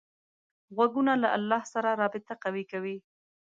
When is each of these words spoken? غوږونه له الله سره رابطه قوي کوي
غوږونه 0.75 1.13
له 1.23 1.29
الله 1.37 1.61
سره 1.73 1.89
رابطه 2.01 2.33
قوي 2.43 2.63
کوي 2.71 2.97